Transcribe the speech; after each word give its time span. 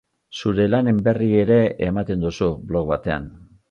Zure 0.39 0.65
lanen 0.71 1.03
berri 1.09 1.29
ere 1.43 1.59
ematen 1.91 2.27
duzu, 2.29 2.53
blog 2.73 2.95
batean. 2.95 3.35